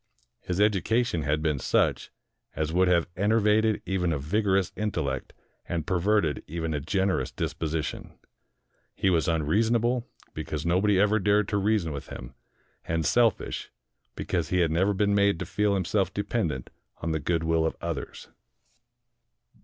His 0.39 0.59
education 0.59 1.21
had 1.21 1.43
been 1.43 1.59
such 1.59 2.09
as 2.55 2.73
would 2.73 2.87
have 2.87 3.07
enervated 3.15 3.83
even 3.85 4.11
a 4.11 4.17
vigorous 4.17 4.71
intellect 4.75 5.31
and 5.69 5.85
perverted 5.85 6.43
even 6.47 6.73
a 6.73 6.79
generous 6.79 7.29
disposition. 7.31 8.17
He 8.95 9.11
was 9.11 9.27
un 9.27 9.43
reasonable, 9.43 10.07
because 10.33 10.65
nobody 10.65 10.99
ever 10.99 11.19
dared 11.19 11.47
to 11.49 11.57
reason 11.57 11.91
with 11.91 12.07
him, 12.07 12.33
and 12.83 13.05
selfish, 13.05 13.69
because 14.15 14.49
he 14.49 14.61
had 14.61 14.71
never 14.71 14.95
been 14.95 15.13
made 15.13 15.37
to 15.37 15.45
feel 15.45 15.75
himself 15.75 16.11
dependent 16.11 16.71
on 17.03 17.11
the 17.11 17.19
good 17.19 17.43
will 17.43 17.63
of 17.63 17.77
others. 17.79 18.27